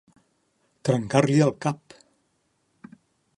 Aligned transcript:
Trencar-li 0.89 1.37
el 1.47 1.53
cap. 1.67 1.97